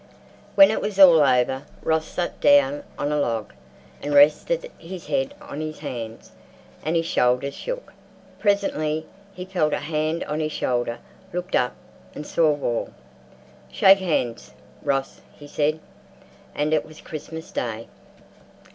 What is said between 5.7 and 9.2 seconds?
hands, and his shoulders shook. Presently